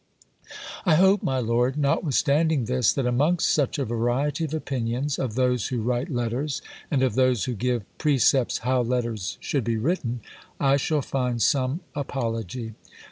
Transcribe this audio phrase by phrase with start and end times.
[0.83, 5.67] I hope, my Lord, notwithstanding this, that amongst such a variety of opinions, of those
[5.67, 10.21] who write letters, and of those who give precepts how letters should be written,
[10.59, 12.73] I shall find some apology.